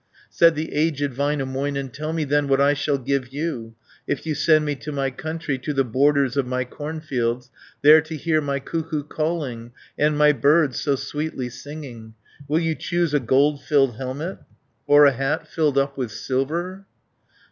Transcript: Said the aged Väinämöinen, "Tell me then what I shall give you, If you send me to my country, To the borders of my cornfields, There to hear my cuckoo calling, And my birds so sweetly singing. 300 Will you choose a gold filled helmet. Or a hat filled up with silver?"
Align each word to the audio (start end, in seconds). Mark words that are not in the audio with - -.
Said 0.31 0.55
the 0.55 0.73
aged 0.73 1.11
Väinämöinen, 1.13 1.93
"Tell 1.93 2.11
me 2.11 2.23
then 2.23 2.47
what 2.47 2.59
I 2.59 2.73
shall 2.73 2.97
give 2.97 3.31
you, 3.31 3.75
If 4.07 4.25
you 4.25 4.33
send 4.33 4.65
me 4.65 4.73
to 4.77 4.91
my 4.91 5.11
country, 5.11 5.59
To 5.59 5.73
the 5.73 5.83
borders 5.83 6.35
of 6.35 6.47
my 6.47 6.65
cornfields, 6.65 7.51
There 7.83 8.01
to 8.01 8.17
hear 8.17 8.41
my 8.41 8.59
cuckoo 8.59 9.03
calling, 9.03 9.73
And 9.99 10.17
my 10.17 10.31
birds 10.31 10.79
so 10.79 10.95
sweetly 10.95 11.49
singing. 11.49 12.15
300 12.47 12.47
Will 12.49 12.59
you 12.61 12.73
choose 12.73 13.13
a 13.13 13.19
gold 13.19 13.61
filled 13.63 13.97
helmet. 13.97 14.39
Or 14.87 15.05
a 15.05 15.11
hat 15.11 15.47
filled 15.47 15.77
up 15.77 15.95
with 15.99 16.09
silver?" 16.11 16.87